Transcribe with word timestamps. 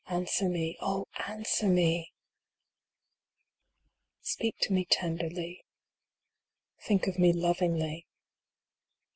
Answer 0.07 0.49
me 0.49 0.75
Oh, 0.81 1.05
answer 1.29 1.67
me! 1.67 2.09
IIL 2.09 2.09
Speak 4.25 4.55
to 4.61 4.73
me 4.73 4.83
tenderly. 4.83 5.63
Think 6.87 7.05
of 7.05 7.19
me 7.19 7.31
lovingly. 7.33 8.07